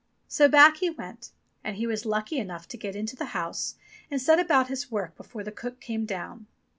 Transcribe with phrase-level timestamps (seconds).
[0.27, 1.29] So back he went,
[1.63, 3.75] and he was lucky enough to get into the house,
[4.09, 6.47] and set about his work before the cook came down.